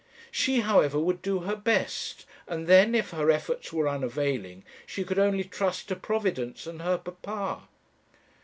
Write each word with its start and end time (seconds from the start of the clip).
She, 0.31 0.61
however, 0.61 0.97
would 0.97 1.21
do 1.21 1.41
her 1.41 1.55
best; 1.55 2.25
and 2.47 2.65
then, 2.65 2.95
if 2.95 3.11
her 3.11 3.29
efforts 3.29 3.71
were 3.71 3.87
unavailing, 3.87 4.63
she 4.87 5.03
could 5.03 5.19
only 5.19 5.43
trust 5.43 5.87
to 5.89 5.95
Providence 5.95 6.65
and 6.65 6.81
her 6.81 6.97
papa. 6.97 7.67